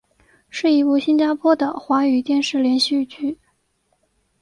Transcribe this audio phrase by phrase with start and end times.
[0.49, 3.37] 是一部新加坡的的华语电视连续剧。